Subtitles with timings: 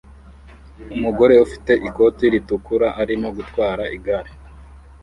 [0.95, 4.31] Umugore ufite ikoti ritukura arimo gutwara igare